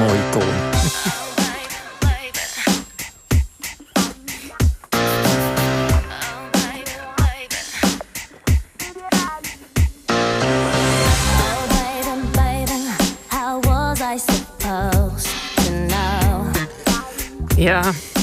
[0.00, 0.40] もう行こ
[1.26, 1.29] う。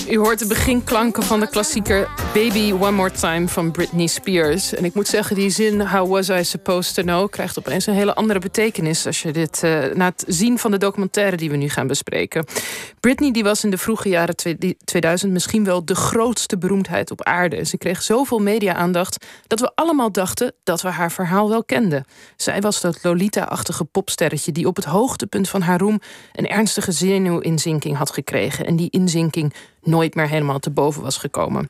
[0.09, 4.73] U hoort de beginklanken van de klassieker Baby One More Time van Britney Spears.
[4.73, 7.93] En ik moet zeggen, die zin How Was I Supposed to Know krijgt opeens een
[7.93, 11.55] hele andere betekenis als je dit uh, na het zien van de documentaire die we
[11.55, 12.45] nu gaan bespreken.
[12.99, 14.35] Britney die was in de vroege jaren
[14.85, 17.65] 2000 misschien wel de grootste beroemdheid op aarde.
[17.65, 22.05] Ze kreeg zoveel media-aandacht dat we allemaal dachten dat we haar verhaal wel kenden.
[22.35, 25.99] Zij was dat Lolita-achtige popsterretje die op het hoogtepunt van haar roem
[26.34, 28.65] een ernstige zenuwinzinking had gekregen.
[28.65, 29.53] En die inzinking
[29.88, 31.70] nooit meer helemaal te boven was gekomen.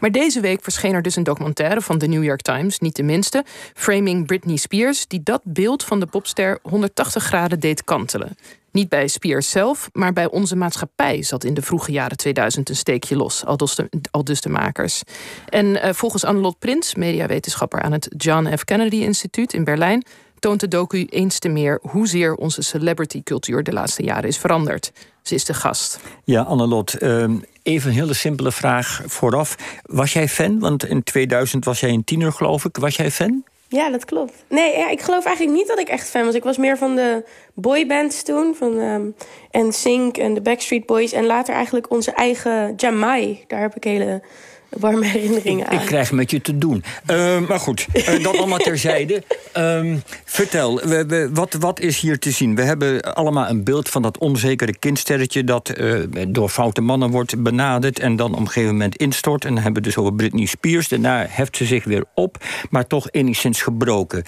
[0.00, 3.02] Maar deze week verscheen er dus een documentaire van de New York Times, niet de
[3.02, 8.36] minste, Framing Britney Spears, die dat beeld van de popster 180 graden deed kantelen.
[8.70, 12.76] Niet bij Spears zelf, maar bij onze maatschappij zat in de vroege jaren 2000 een
[12.76, 13.88] steekje los, al dus de,
[14.22, 15.02] dus makers.
[15.48, 18.64] En uh, volgens Annelot Prins, mediawetenschapper aan het John F.
[18.64, 20.04] Kennedy Instituut in Berlijn,
[20.44, 24.92] toont de docu eens te meer hoezeer onze celebrity cultuur de laatste jaren is veranderd.
[25.22, 26.00] Ze is de gast.
[26.24, 29.56] Ja, Annelot, ehm, even een hele simpele vraag vooraf.
[29.82, 30.58] Was jij fan?
[30.58, 32.76] Want in 2000 was jij een tiener, geloof ik.
[32.76, 33.44] Was jij fan?
[33.68, 34.44] Ja, dat klopt.
[34.48, 36.34] Nee, ja, ik geloof eigenlijk niet dat ik echt fan was.
[36.34, 38.54] Ik was meer van de boybands toen.
[38.54, 39.14] Van um,
[39.50, 41.12] NSYNC en de Backstreet Boys.
[41.12, 43.44] En later eigenlijk onze eigen Jamai.
[43.46, 44.22] Daar heb ik hele
[44.68, 45.80] warme herinneringen aan.
[45.80, 46.84] Ik krijg met je te doen.
[47.10, 49.22] Uh, maar goed, uh, dat allemaal terzijde.
[49.56, 52.54] Um, vertel, we, we, wat, wat is hier te zien?
[52.54, 55.44] We hebben allemaal een beeld van dat onzekere kindsterretje...
[55.44, 59.44] dat uh, door foute mannen wordt benaderd en dan op een gegeven moment instort.
[59.44, 60.88] En dan hebben we dus over Britney Spears.
[60.88, 62.36] Daarna heft ze zich weer op,
[62.70, 64.24] maar toch enigszins gebroken.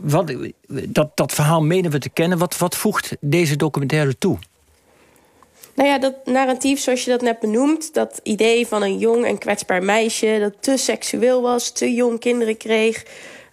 [0.00, 0.32] wat,
[0.68, 2.38] dat, dat verhaal menen we te kennen.
[2.38, 4.38] Wat, wat voegt deze documentaire toe?
[5.76, 7.94] Nou ja, dat narratief zoals je dat net benoemt...
[7.94, 10.36] dat idee van een jong en kwetsbaar meisje...
[10.40, 13.04] dat te seksueel was, te jong kinderen kreeg...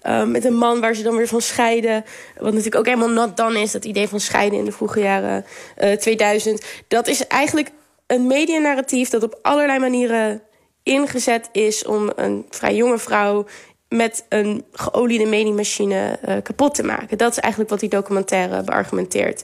[0.07, 2.03] Uh, met een man waar ze dan weer van scheiden.
[2.37, 3.71] Wat natuurlijk ook helemaal not done is.
[3.71, 5.45] Dat idee van scheiden in de vroege jaren
[5.77, 6.65] uh, eh, 2000.
[6.87, 7.69] Dat is eigenlijk
[8.07, 10.41] een medianarratief dat op allerlei manieren
[10.83, 11.85] ingezet is...
[11.85, 13.45] om een vrij jonge vrouw
[13.89, 17.17] met een geoliede mediamachine uh, kapot te maken.
[17.17, 19.43] Dat is eigenlijk wat die documentaire beargumenteert.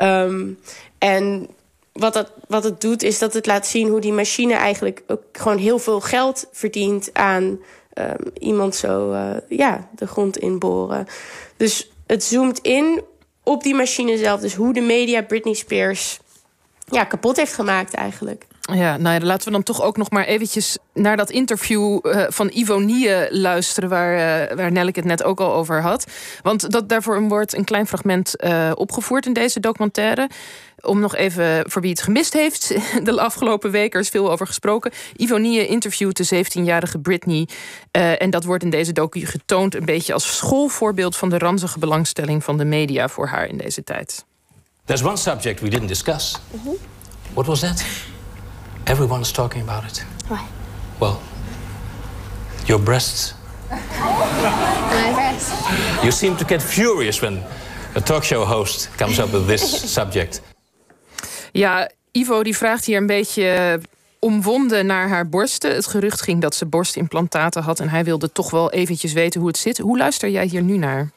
[0.00, 0.58] Um,
[0.98, 1.48] en
[1.94, 5.22] wat, dat, wat het doet, is dat het laat zien hoe die machine eigenlijk ook
[5.32, 7.58] gewoon heel veel geld verdient aan
[7.94, 11.06] um, iemand zo uh, ja, de grond inboren.
[11.56, 13.02] Dus het zoomt in
[13.42, 14.40] op die machine zelf.
[14.40, 16.20] Dus hoe de media Britney Spears
[16.84, 18.46] ja, kapot heeft gemaakt eigenlijk.
[18.72, 22.24] Ja, nou ja, laten we dan toch ook nog maar eventjes naar dat interview uh,
[22.28, 26.06] van Ivonie luisteren, waar, uh, waar het net ook al over had.
[26.42, 30.28] Want dat, daarvoor wordt een klein fragment uh, opgevoerd in deze documentaire.
[30.80, 34.92] Om nog even, voor wie het gemist heeft, de afgelopen weken is veel over gesproken.
[35.16, 37.48] Ivonie interviewt de 17-jarige Britney.
[37.90, 42.44] en dat wordt in deze docu getoond een beetje als schoolvoorbeeld van de ranzige belangstelling
[42.44, 44.24] van de media voor haar in deze tijd.
[44.84, 46.40] There's one subject we didn't discuss.
[46.50, 46.76] Mm -hmm.
[47.34, 48.12] What was that?
[48.84, 50.04] Everyone's talking about it.
[50.28, 50.40] Why?
[50.98, 51.18] Well,
[52.66, 53.34] your breasts.
[53.70, 55.52] My breasts.
[56.02, 57.42] You seem to get furious when
[57.94, 60.40] a talk show host comes up with this subject.
[61.52, 63.80] Ja, Ivo die vraagt hier een beetje
[64.18, 65.74] omwonden naar haar borsten.
[65.74, 69.48] Het gerucht ging dat ze borstimplantaten had en hij wilde toch wel eventjes weten hoe
[69.48, 69.78] het zit.
[69.78, 71.10] Hoe luister jij hier nu naar?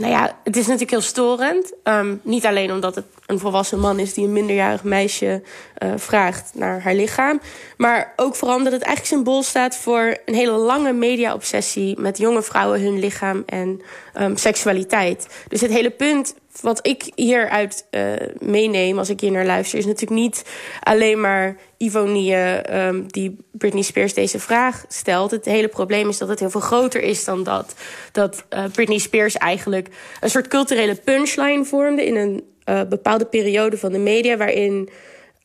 [0.00, 1.72] Nou ja, het is natuurlijk heel storend.
[1.84, 5.42] Um, niet alleen omdat het een volwassen man is die een minderjarig meisje
[5.78, 7.40] uh, vraagt naar haar lichaam.
[7.76, 12.42] Maar ook vooral omdat het eigenlijk symbool staat voor een hele lange media-obsessie met jonge
[12.42, 13.82] vrouwen, hun lichaam en
[14.20, 15.26] um, seksualiteit.
[15.48, 19.86] Dus het hele punt wat ik hieruit uh, meeneem als ik hier naar luister, is
[19.86, 20.44] natuurlijk niet
[20.82, 22.34] alleen maar Ivonie
[22.76, 25.30] um, die Britney Spears deze vraag stelt.
[25.30, 27.74] Het hele probleem is dat het heel veel groter is dan dat.
[28.12, 29.88] Dat uh, Britney Spears eigenlijk
[30.20, 32.44] een soort culturele punchline vormde in een
[32.88, 34.88] bepaalde periode van de media, waarin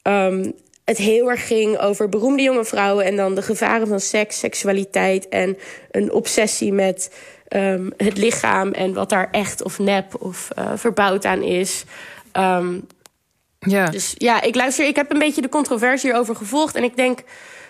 [0.04, 0.54] um,
[0.86, 5.30] het heel erg ging over beroemde jonge vrouwen en dan de gevaren van seks, seksualiteit
[5.30, 5.58] en
[5.92, 7.12] een obsessie met
[7.50, 11.84] um, het lichaam en wat daar echt of nep of uh, verbouwd aan is.
[12.34, 12.88] Um,
[13.60, 13.90] ja.
[13.90, 16.76] Dus ja, ik luister, ik heb een beetje de controversie hierover gevolgd.
[16.76, 17.24] En ik denk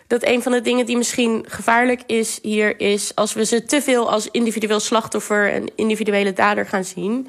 [0.07, 3.81] dat een van de dingen die misschien gevaarlijk is hier is als we ze te
[3.81, 7.27] veel als individueel slachtoffer en individuele dader gaan zien.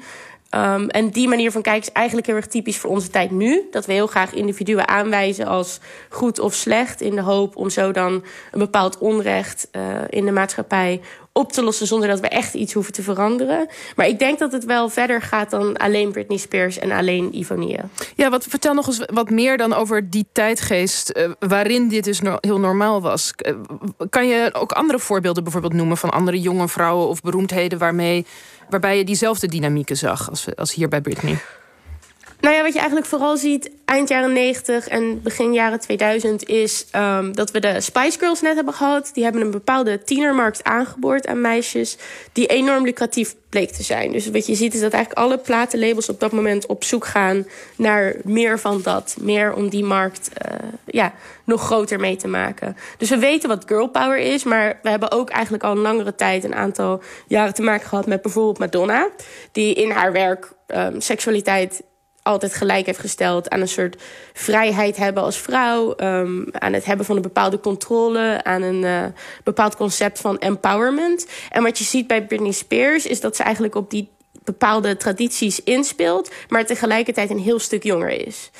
[0.55, 3.67] Um, en die manier van kijken is eigenlijk heel erg typisch voor onze tijd nu.
[3.71, 5.79] Dat we heel graag individuen aanwijzen als
[6.09, 7.01] goed of slecht.
[7.01, 8.11] In de hoop om zo dan
[8.51, 11.01] een bepaald onrecht uh, in de maatschappij
[11.37, 13.67] op te lossen zonder dat we echt iets hoeven te veranderen.
[13.95, 17.79] Maar ik denk dat het wel verder gaat dan alleen Britney Spears en alleen Ivonie.
[18.15, 22.21] Ja, wat, vertel nog eens wat meer dan over die tijdgeest uh, waarin dit dus
[22.39, 23.33] heel normaal was.
[23.37, 23.53] Uh,
[24.09, 28.25] kan je ook andere voorbeelden bijvoorbeeld noemen van andere jonge vrouwen of beroemdheden waarmee,
[28.69, 31.37] waarbij je diezelfde dynamieken zag als, als hier bij Britney?
[32.39, 36.85] Nou ja, wat je eigenlijk vooral ziet eind jaren 90 en begin jaren 2000 is
[36.95, 39.09] um, dat we de Spice Girls net hebben gehad.
[39.13, 41.97] Die hebben een bepaalde tienermarkt aangeboord aan meisjes
[42.31, 44.11] die enorm lucratief bleek te zijn.
[44.11, 47.45] Dus wat je ziet is dat eigenlijk alle platenlabels op dat moment op zoek gaan
[47.75, 49.15] naar meer van dat.
[49.19, 51.13] Meer om die markt uh, ja,
[51.43, 52.77] nog groter mee te maken.
[52.97, 56.15] Dus we weten wat girl power is, maar we hebben ook eigenlijk al een langere
[56.15, 59.09] tijd een aantal jaren te maken gehad met bijvoorbeeld Madonna,
[59.51, 61.81] die in haar werk um, seksualiteit
[62.27, 64.01] altijd gelijk heeft gesteld aan een soort
[64.33, 69.03] vrijheid hebben als vrouw, um, aan het hebben van een bepaalde controle, aan een uh,
[69.43, 71.27] bepaald concept van empowerment.
[71.51, 74.09] En wat je ziet bij Britney Spears is dat ze eigenlijk op die
[74.43, 78.51] bepaalde tradities inspeelt, maar tegelijkertijd een heel stuk jonger is.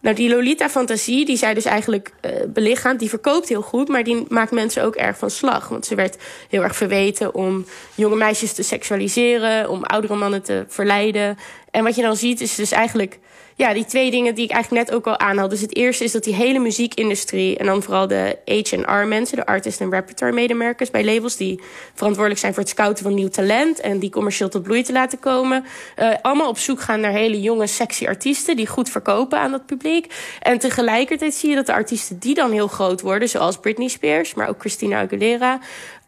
[0.00, 2.98] Nou, die Lolita-fantasie, die zij dus eigenlijk uh, belichaamt...
[2.98, 5.68] die verkoopt heel goed, maar die maakt mensen ook erg van slag.
[5.68, 6.16] Want ze werd
[6.48, 7.64] heel erg verweten om
[7.94, 9.68] jonge meisjes te seksualiseren...
[9.68, 11.38] om oudere mannen te verleiden.
[11.70, 13.18] En wat je dan ziet is dus eigenlijk
[13.60, 15.48] ja, die twee dingen die ik eigenlijk net ook al aanhaal.
[15.48, 17.58] Dus het eerste is dat die hele muziekindustrie...
[17.58, 20.90] en dan vooral de H&R-mensen, de artist- en repertoire-medewerkers...
[20.90, 21.60] bij labels die
[21.94, 23.80] verantwoordelijk zijn voor het scouten van nieuw talent...
[23.80, 25.64] en die commercieel tot bloei te laten komen...
[25.98, 28.56] Uh, allemaal op zoek gaan naar hele jonge, sexy artiesten...
[28.56, 30.14] die goed verkopen aan dat publiek.
[30.40, 33.28] En tegelijkertijd zie je dat de artiesten die dan heel groot worden...
[33.28, 35.60] zoals Britney Spears, maar ook Christina Aguilera...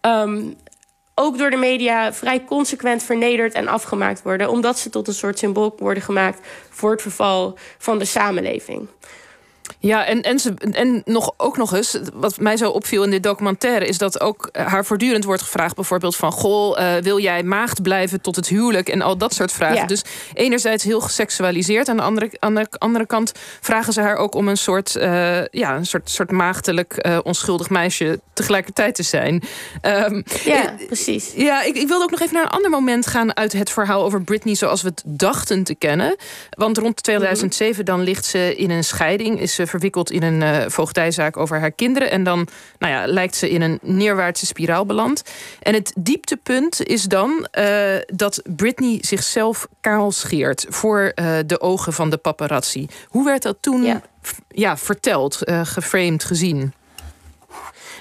[0.07, 0.57] Um,
[1.15, 5.39] ook door de media vrij consequent vernederd en afgemaakt worden, omdat ze tot een soort
[5.39, 6.39] symbool worden gemaakt
[6.71, 8.89] voor het verval van de samenleving.
[9.83, 13.23] Ja, en, en, ze, en nog, ook nog eens, wat mij zo opviel in dit
[13.23, 13.87] documentaire...
[13.87, 16.33] is dat ook haar voortdurend wordt gevraagd bijvoorbeeld van...
[16.33, 18.89] goh, uh, wil jij maagd blijven tot het huwelijk?
[18.89, 19.77] En al dat soort vragen.
[19.77, 19.87] Ja.
[19.87, 21.89] Dus enerzijds heel geseksualiseerd.
[21.89, 24.97] Aan de andere, aan de andere kant vragen ze haar ook om een soort...
[24.97, 29.43] Uh, ja, een soort, soort maagdelijk uh, onschuldig meisje tegelijkertijd te zijn.
[29.83, 31.33] Um, ja, precies.
[31.37, 33.37] Ja, ik, ik wilde ook nog even naar een ander moment gaan...
[33.37, 36.17] uit het verhaal over Britney zoals we het dachten te kennen.
[36.51, 37.85] Want rond 2007 mm -hmm.
[37.85, 39.41] dan ligt ze in een scheiding...
[39.41, 42.11] is ze verwikkeld in een uh, voogdijzaak over haar kinderen.
[42.11, 42.49] En dan
[42.79, 45.23] nou ja, lijkt ze in een neerwaartse spiraal beland.
[45.63, 50.67] En het dieptepunt is dan uh, dat Britney zichzelf kaal scheert...
[50.69, 52.87] voor uh, de ogen van de paparazzi.
[53.09, 54.03] Hoe werd dat toen ja.
[54.49, 56.73] ja verteld, geframed, gezien?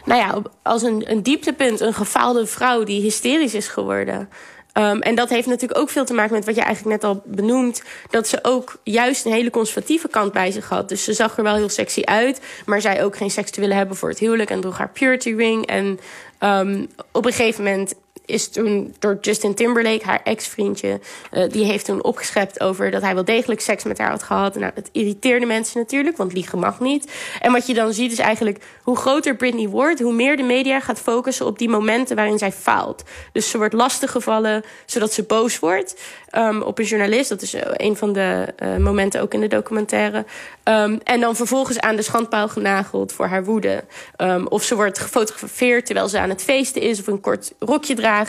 [0.06, 4.30] Nou ja, als een, een dieptepunt, een gefaalde vrouw die hysterisch is geworden...
[4.74, 7.22] Um, en dat heeft natuurlijk ook veel te maken met wat je eigenlijk net al
[7.26, 7.84] benoemt.
[8.10, 10.90] Dat ze ook juist een hele conservatieve kant bij zich had.
[10.90, 12.42] Dus ze zag er wel heel sexy uit.
[12.66, 14.50] Maar zei ook geen seks te willen hebben voor het huwelijk.
[14.50, 15.66] En droeg haar purity ring.
[15.66, 16.00] En
[16.40, 17.94] um, op een gegeven moment
[18.32, 21.00] is toen door Justin Timberlake, haar ex-vriendje...
[21.32, 24.56] Uh, die heeft toen opgeschept over dat hij wel degelijk seks met haar had gehad.
[24.56, 27.12] Nou, dat irriteerde mensen natuurlijk, want liegen mag niet.
[27.40, 30.00] En wat je dan ziet is eigenlijk hoe groter Britney wordt...
[30.00, 33.04] hoe meer de media gaat focussen op die momenten waarin zij faalt.
[33.32, 36.02] Dus ze wordt lastiggevallen, zodat ze boos wordt
[36.36, 37.30] um, op een journalist.
[37.30, 40.26] Dat is een van de uh, momenten ook in de documentaire.
[40.64, 43.84] Um, en dan vervolgens aan de schandpaal genageld voor haar woede.
[44.18, 47.00] Um, of ze wordt gefotografeerd terwijl ze aan het feesten is...
[47.00, 48.21] of een kort rokje draagt.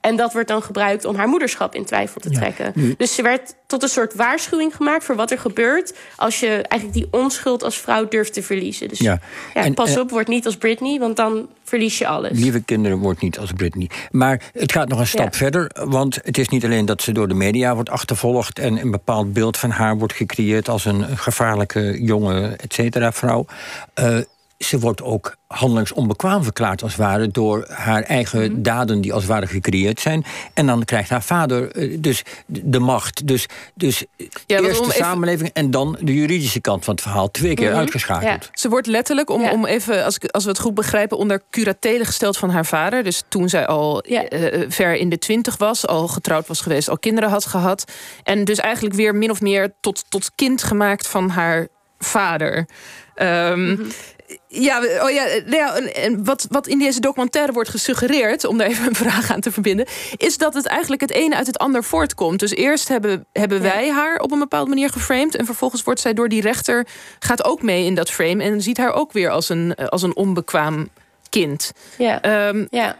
[0.00, 2.72] En dat wordt dan gebruikt om haar moederschap in twijfel te trekken.
[2.74, 2.94] Ja.
[2.96, 5.94] Dus ze werd tot een soort waarschuwing gemaakt voor wat er gebeurt...
[6.16, 8.88] als je eigenlijk die onschuld als vrouw durft te verliezen.
[8.88, 9.20] Dus ja.
[9.54, 12.38] ja en, pas op, word niet als Britney, want dan verlies je alles.
[12.38, 13.90] Lieve kinderen, wordt niet als Britney.
[14.10, 15.38] Maar het gaat nog een stap ja.
[15.38, 18.58] verder, want het is niet alleen dat ze door de media wordt achtervolgd...
[18.58, 23.46] en een bepaald beeld van haar wordt gecreëerd als een gevaarlijke jonge, et cetera, vrouw...
[24.00, 24.18] Uh,
[24.58, 28.62] ze wordt ook handelingsonbekwaam verklaard als het ware door haar eigen mm -hmm.
[28.62, 30.24] daden die als het ware gecreëerd zijn.
[30.54, 33.26] En dan krijgt haar vader uh, dus de macht.
[33.26, 34.04] Dus, dus
[34.46, 34.94] ja, eerst de even...
[34.94, 37.30] samenleving en dan de juridische kant van het verhaal.
[37.30, 37.80] Twee keer mm -hmm.
[37.80, 38.44] uitgeschakeld.
[38.44, 38.50] Ja.
[38.52, 39.52] Ze wordt letterlijk, om, ja.
[39.52, 43.04] om even, als, als we het goed begrijpen, onder curatele gesteld van haar vader.
[43.04, 44.20] Dus toen zij al uh,
[44.68, 47.92] ver in de twintig was, al getrouwd was geweest, al kinderen had gehad.
[48.22, 52.68] En dus eigenlijk weer min of meer tot, tot kind gemaakt van haar vader.
[53.16, 53.86] Um, mm -hmm.
[54.58, 58.86] Ja, oh ja, ja en wat, wat in deze documentaire wordt gesuggereerd, om daar even
[58.86, 59.86] een vraag aan te verbinden,
[60.16, 62.40] is dat het eigenlijk het ene uit het ander voortkomt.
[62.40, 66.14] Dus eerst hebben, hebben wij haar op een bepaalde manier geframed, en vervolgens wordt zij
[66.14, 66.86] door die rechter,
[67.18, 70.16] gaat ook mee in dat frame en ziet haar ook weer als een, als een
[70.16, 70.88] onbekwaam
[71.28, 71.72] kind.
[71.98, 72.22] Ja.
[72.22, 72.96] Ehm, ja.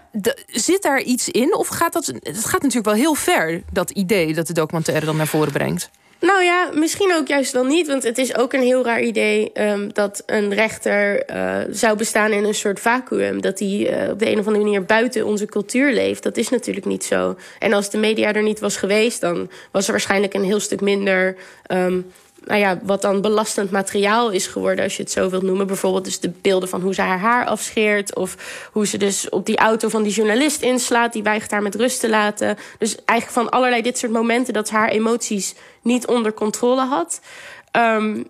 [0.47, 1.55] zit daar iets in?
[1.57, 2.07] Of gaat dat...
[2.07, 5.91] Het gaat natuurlijk wel heel ver, dat idee dat de documentaire dan naar voren brengt.
[6.20, 7.87] Nou ja, misschien ook juist wel niet.
[7.87, 12.32] Want het is ook een heel raar idee ehm, dat een rechter eh, zou bestaan
[12.32, 13.40] in een soort vacuüm.
[13.40, 16.23] Dat hij eh, op de een of andere manier buiten onze cultuur leeft.
[16.23, 17.37] Dat is natuurlijk niet zo.
[17.58, 20.80] En als de media er niet was geweest, dan was er waarschijnlijk een heel stuk
[20.80, 21.37] minder.
[21.66, 22.00] ehm,
[22.47, 25.67] nou ja, wat dan belastend materiaal is geworden, als je het zo wilt noemen.
[25.67, 28.15] Bijvoorbeeld dus de beelden van hoe ze haar haar afscheert.
[28.15, 28.37] Of
[28.73, 31.12] hoe ze dus op die auto van die journalist inslaat.
[31.12, 32.57] Die weigert haar met rust te laten.
[32.79, 37.21] Dus eigenlijk van allerlei dit soort momenten dat ze haar emoties niet onder controle had.
[37.71, 38.23] Ehm,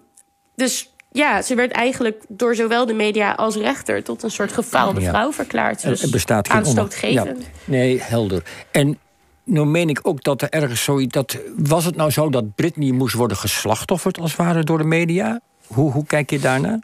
[0.54, 5.00] dus ja, ze werd eigenlijk door zowel de media als rechter tot een soort gefaalde
[5.00, 5.82] vrouw verklaard.
[5.82, 7.42] Dus er bestaat geen aanstootgevend.
[7.42, 7.48] Ja.
[7.64, 8.42] Nee, helder.
[8.70, 8.98] En
[9.46, 11.12] nou meen ik ook dat er ergens zoiets...
[11.12, 14.18] Dat, was het nou zo dat Britney moest worden geslachtofferd...
[14.18, 15.40] als het ware door de media?
[15.66, 16.78] Hoe, hoe kijk je daarnaar?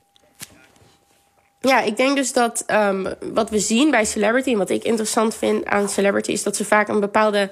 [1.61, 4.51] Ja, ik denk dus dat ehm, wat we zien bij Celebrity...
[4.51, 6.31] en wat ik interessant vind aan Celebrity...
[6.31, 7.51] is dat ze vaak een bepaalde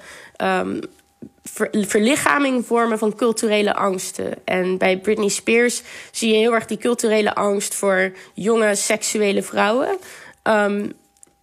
[1.43, 4.33] ver- verlichaming vormen van culturele angsten.
[4.45, 7.75] En bij Britney Spears zie je heel erg die culturele angst...
[7.75, 9.97] voor jonge seksuele vrouwen.
[10.41, 10.87] Ehm,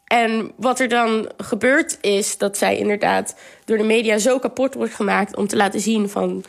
[0.08, 3.34] en wat er dan gebeurt is dat zij inderdaad
[3.64, 5.36] door de media zo kapot wordt gemaakt...
[5.36, 6.44] om te laten zien van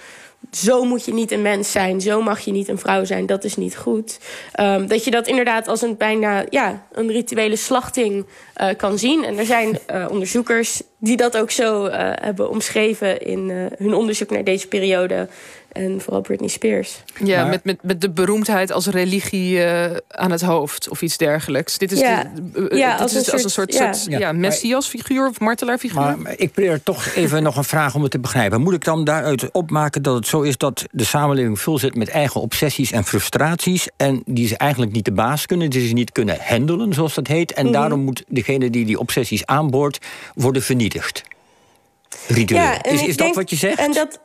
[0.52, 3.44] zo moet je niet een mens zijn, zo mag je niet een vrouw zijn, dat
[3.44, 4.20] is niet goed.
[4.52, 9.24] Ehm, dat je dat inderdaad als een bijna ja, een rituele slachting eh, kan zien.
[9.24, 14.30] En er zijn eh, onderzoekers die dat ook zo eh, hebben omschreven in hun onderzoek
[14.30, 15.28] naar deze periode.
[15.72, 17.04] En vooral Britney Spears.
[17.24, 21.18] Ja, Maar- met, met, met de beroemdheid als religie eh, aan het hoofd of iets
[21.18, 21.78] dergelijks.
[21.78, 22.32] Dit is, Ja.
[22.54, 23.94] de, eh, Ja, dit als is een als een soort- soort, ja.
[23.94, 26.00] soort Ja, messiasfiguur of martelaarfiguur.
[26.02, 28.62] Maar maar ik probeer toch even nog een vraag om het te begrijpen.
[28.62, 32.10] Moet ik dan daaruit opmaken dat het zo is dat de samenleving vol zit met
[32.10, 33.88] eigen obsessies en frustraties.
[33.98, 37.28] En die ze eigenlijk niet de baas kunnen, die ze niet kunnen handelen, zoals dat
[37.28, 37.54] heet.
[37.54, 40.00] En daarom moet degene die die obsessies aanboort
[40.36, 41.24] worden vernietigd.
[42.28, 42.78] Ritueel.
[42.82, 43.78] is is dat wat je zegt?
[43.80, 44.20] En dat,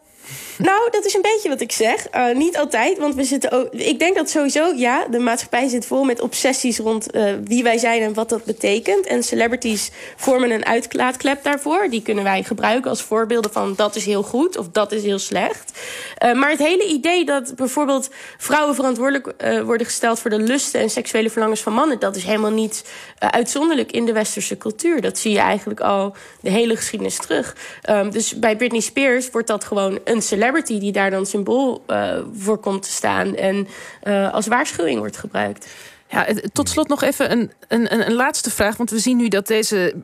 [0.58, 2.08] nou, dat is een beetje wat ik zeg.
[2.08, 3.72] Eh, niet altijd, want we zitten ook.
[3.72, 7.78] Ik denk dat sowieso, ja, de maatschappij zit vol met obsessies rond eh, wie wij
[7.78, 9.06] zijn en wat dat betekent.
[9.06, 11.88] En celebrities vormen een uitlaatklep daarvoor.
[11.90, 15.18] Die kunnen wij gebruiken als voorbeelden van dat is heel goed of dat is heel
[15.18, 15.78] slecht.
[16.18, 19.32] Eh, maar het hele idee dat bijvoorbeeld vrouwen verantwoordelijk
[19.64, 22.84] worden gesteld voor de lusten en seksuele verlangens van mannen, dat is helemaal niet
[23.18, 25.00] uitzonderlijk in de westerse cultuur.
[25.00, 27.56] Dat zie je eigenlijk al de hele geschiedenis terug.
[27.82, 32.18] Ehm, dus bij Britney Spears wordt dat gewoon een celebrity die daar dan symbool eh,
[32.32, 33.68] voor komt te staan en
[34.02, 35.66] eh, als waarschuwing wordt gebruikt.
[36.08, 38.76] Ja, tot slot nog even een, een, een, laatste vraag.
[38.76, 39.94] Want we zien nu dat deze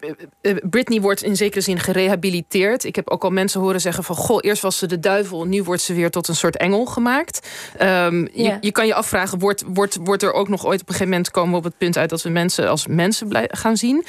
[0.40, 2.84] eh, Britney wordt in zekere zin gerehabiliteerd.
[2.84, 4.16] Ik heb ook al mensen horen zeggen van...
[4.16, 7.48] goh, eerst was ze de duivel, nu wordt ze weer tot een soort engel gemaakt.
[7.78, 8.58] Ehm, je, Ja.
[8.60, 11.30] je kan je afvragen, wordt, wordt, wordt er ook nog ooit op een gegeven moment...
[11.30, 14.04] komen we op het punt uit dat we mensen als mensen blij- gaan zien...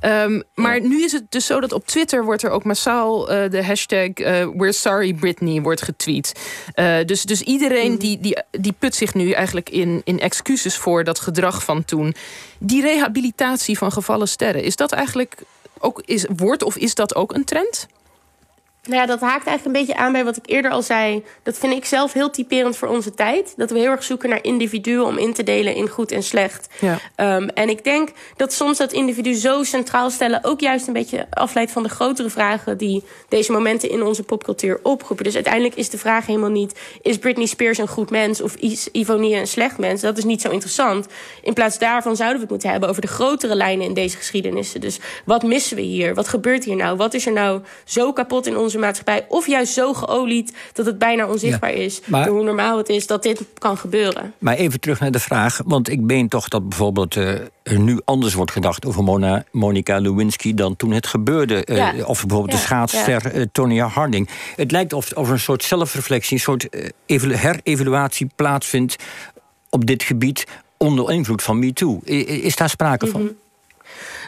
[0.00, 3.50] Ehm, maar nu is het dus zo dat op Twitter wordt er ook massaal eh,
[3.50, 6.32] de hashtag eh, We're Sorry Britney wordt getweet.
[6.74, 11.04] Eh, dus, dus iedereen die, die, die put zich nu eigenlijk in, in excuses voor
[11.04, 12.14] dat gedrag van toen.
[12.58, 15.34] Die rehabilitatie van gevallen sterren, is dat eigenlijk
[15.78, 17.86] ook, is, wordt of is dat ook een trend?
[18.88, 21.24] Nou ja, dat haakt eigenlijk een beetje aan bij wat ik eerder al zei.
[21.42, 23.54] Dat vind ik zelf heel typerend voor onze tijd.
[23.56, 26.68] Dat we heel erg zoeken naar individuen om in te delen in goed en slecht.
[26.80, 26.98] Ja.
[27.14, 31.26] Ehm, en ik denk dat soms dat individu zo centraal stellen ook juist een beetje
[31.30, 35.24] afleidt van de grotere vragen die deze momenten in onze popcultuur oproepen.
[35.24, 38.88] Dus uiteindelijk is de vraag helemaal niet: is Britney Spears een goed mens of is
[38.92, 40.00] Ivonie een slecht mens?
[40.00, 41.06] Dat is niet zo interessant.
[41.42, 44.80] In plaats daarvan zouden we het moeten hebben over de grotere lijnen in deze geschiedenissen.
[44.80, 46.14] Dus wat missen we hier?
[46.14, 46.96] Wat gebeurt hier nou?
[46.96, 49.24] Wat is er nou zo kapot in onze maatschappij?
[49.28, 52.00] Of juist zo geolied dat het bijna onzichtbaar is.
[52.06, 54.34] maar- hoe normaal het is dat dit kan gebeuren.
[54.38, 55.60] Maar even terug naar de vraag.
[55.64, 57.28] Want ik meen toch dat bijvoorbeeld eh,
[57.62, 61.64] er nu anders wordt gedacht over Mona, Monica Lewinsky dan toen het gebeurde.
[61.64, 61.92] Eh, Ja.
[62.04, 64.28] Of bijvoorbeeld de schaatsster eh, Tonya Harding.
[64.56, 66.68] Het lijkt of, of er een soort zelfreflectie, een soort
[67.06, 68.96] herevaluatie plaatsvindt
[69.70, 70.44] op dit gebied
[70.76, 72.00] onder invloed van MeToo.
[72.04, 73.14] Is daar sprake Mhm.
[73.14, 73.30] van?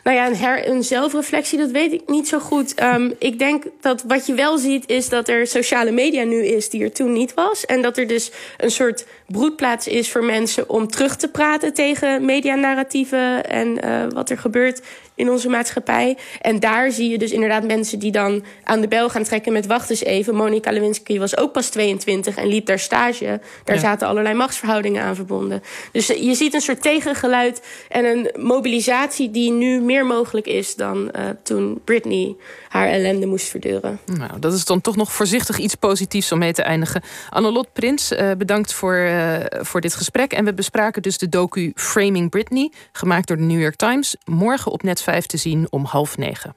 [0.05, 2.75] Nou ja, een, zelfreflectie, dat weet ik niet zo goed.
[2.75, 6.71] Ehm, ik denk dat wat je wel ziet, is dat er sociale media nu is
[6.71, 7.67] die er toen niet was.
[7.67, 12.25] En dat er dus een soort broedplaats is voor mensen om terug te praten tegen
[12.25, 14.81] medianarratieven en eh, wat er gebeurt
[15.14, 16.17] in onze maatschappij.
[16.40, 19.67] En daar zie je dus inderdaad mensen die dan aan de bel gaan trekken met
[19.67, 20.35] wacht eens even.
[20.35, 23.40] Monica Lewinsky was ook pas 22 en liep daar stage.
[23.64, 25.62] Daar zaten allerlei machtsverhoudingen aan verbonden.
[25.93, 31.11] Dus je ziet een soort tegengeluid en een mobilisatie die nu meer mogelijk is dan
[31.17, 32.37] uh, toen Britney
[32.69, 33.99] haar ellende moest verduren.
[34.05, 37.02] Nou, dat is dan toch nog voorzichtig iets positiefs om mee te eindigen.
[37.31, 40.33] Annelot Prins, uh, bedankt voor, uh, voor dit gesprek.
[40.33, 44.17] En we bespraken dus de docu Framing Britney, gemaakt door de New York Times.
[44.25, 46.55] Morgen op net 5 te zien om half negen.